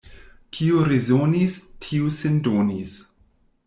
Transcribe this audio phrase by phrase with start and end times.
[0.59, 3.01] Kiu resonis, tiu sin donis.